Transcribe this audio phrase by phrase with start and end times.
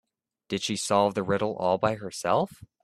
[0.47, 2.63] Did she solve the riddle all by herself?